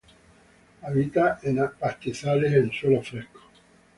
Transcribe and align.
Habita 0.81 1.37
en 1.43 1.59
pastizales 1.79 2.51
en 2.53 2.71
suelos 2.71 3.07
frescos. 3.07 3.43